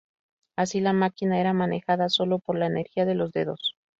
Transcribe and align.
Así, 0.57 0.79
la 0.81 0.93
máquina 0.93 1.39
era 1.39 1.53
manejada 1.53 2.09
solo 2.09 2.39
por 2.39 2.57
la 2.57 2.65
energía 2.65 3.05
de 3.05 3.13
los 3.13 3.31
dedos. 3.31 3.75